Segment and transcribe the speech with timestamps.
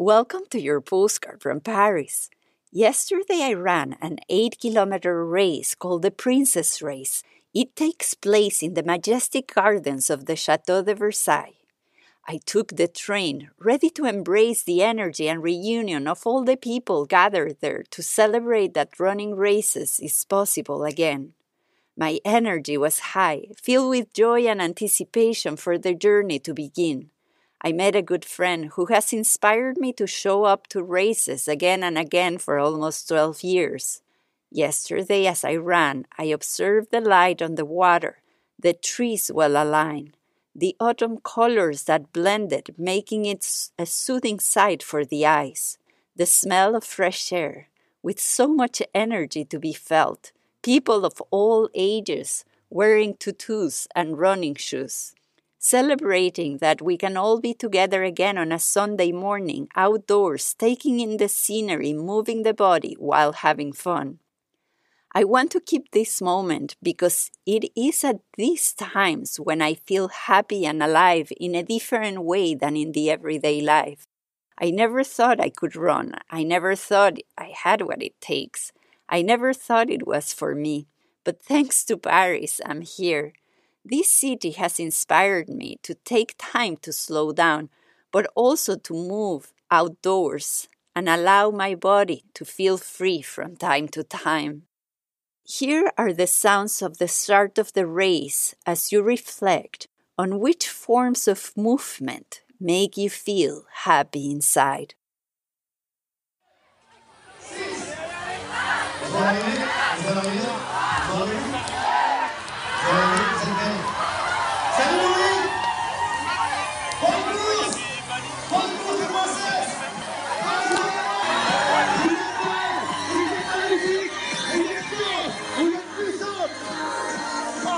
[0.00, 2.30] Welcome to your postcard from Paris.
[2.70, 7.24] Yesterday I ran an 8 kilometer race called the Princess Race.
[7.52, 11.56] It takes place in the majestic gardens of the Chateau de Versailles.
[12.28, 17.04] I took the train, ready to embrace the energy and reunion of all the people
[17.04, 21.32] gathered there to celebrate that running races is possible again.
[21.96, 27.10] My energy was high, filled with joy and anticipation for the journey to begin.
[27.60, 31.82] I met a good friend who has inspired me to show up to races again
[31.82, 34.00] and again for almost 12 years.
[34.50, 38.18] Yesterday, as I ran, I observed the light on the water,
[38.58, 40.16] the trees well aligned,
[40.54, 45.78] the autumn colors that blended, making it a soothing sight for the eyes,
[46.14, 47.68] the smell of fresh air,
[48.02, 54.54] with so much energy to be felt, people of all ages wearing tutus and running
[54.54, 55.14] shoes,
[55.68, 61.18] celebrating that we can all be together again on a Sunday morning, outdoors, taking in
[61.18, 64.18] the scenery, moving the body while having fun.
[65.14, 70.08] I want to keep this moment because it is at these times when I feel
[70.08, 74.06] happy and alive in a different way than in the everyday life.
[74.58, 76.14] I never thought I could run.
[76.30, 78.72] I never thought I had what it takes.
[79.06, 80.88] I never thought it was for me.
[81.24, 83.34] But thanks to Paris, I'm here.
[83.84, 87.70] This city has inspired me to take time to slow down,
[88.12, 94.02] but also to move outdoors and allow my body to feel free from time to
[94.02, 94.64] time.
[95.44, 100.68] Here are the sounds of the start of the race as you reflect on which
[100.68, 104.94] forms of movement make you feel happy inside.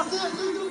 [0.03, 0.70] Brasil!